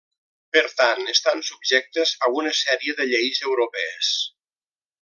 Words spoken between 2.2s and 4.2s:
a una sèrie de lleis europees.